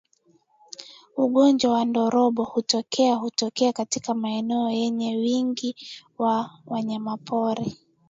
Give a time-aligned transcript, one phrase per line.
[1.17, 5.75] Ugonjwa wa ndorobo hutokea hutokea katika maeneo yenye wingi
[6.17, 7.77] wa wanyamapori